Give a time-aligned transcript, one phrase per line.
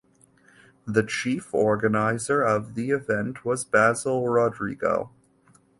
[0.87, 5.11] The chief organizer of the event was Basil Rodrigo.